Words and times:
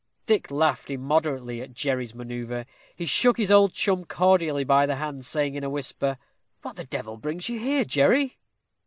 Dick 0.25 0.49
laughed 0.49 0.89
immoderately 0.89 1.61
at 1.61 1.75
Jerry's 1.75 2.13
manœuvre. 2.13 2.65
He 2.95 3.05
shook 3.05 3.37
his 3.37 3.51
old 3.51 3.71
chum 3.73 4.03
cordially 4.03 4.63
by 4.63 4.87
the 4.87 4.95
hand, 4.95 5.25
saying, 5.27 5.53
in 5.53 5.63
a 5.63 5.69
whisper, 5.69 6.17
"What 6.63 6.75
the 6.75 6.85
devil 6.85 7.17
brings 7.17 7.49
you 7.49 7.59
here, 7.59 7.85
Jerry?" 7.85 8.39